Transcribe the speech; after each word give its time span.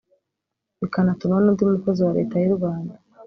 bikanatuma 0.79 1.35
n’undi 1.41 1.63
mukozi 1.71 1.99
wa 2.05 2.15
Leta 2.17 2.35
y’u 2.39 2.55
Rwanda 2.57 2.93